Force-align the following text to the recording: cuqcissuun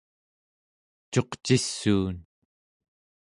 cuqcissuun 1.11 2.15